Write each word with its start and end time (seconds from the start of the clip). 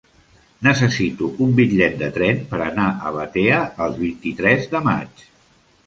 Necessito 0.67 1.27
un 1.45 1.51
bitllet 1.59 2.01
de 2.01 2.09
tren 2.17 2.41
per 2.55 2.63
anar 2.71 2.89
a 3.11 3.15
Batea 3.21 3.63
el 3.87 3.97
vint-i-tres 4.05 4.71
de 4.77 4.87
maig. 4.93 5.29